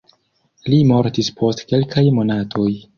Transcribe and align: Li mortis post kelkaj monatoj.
Li 0.73 0.79
mortis 0.93 1.31
post 1.43 1.65
kelkaj 1.71 2.09
monatoj. 2.21 2.71